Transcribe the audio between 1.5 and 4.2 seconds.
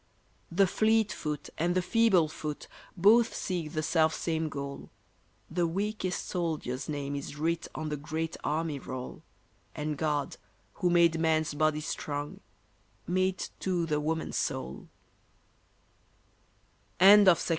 and the feeble foot Both seek the self